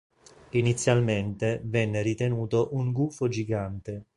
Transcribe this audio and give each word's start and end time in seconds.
Inizialmente 0.53 1.61
venne 1.63 2.01
ritenuto 2.01 2.69
un 2.71 2.91
gufo 2.91 3.27
gigante. 3.27 4.07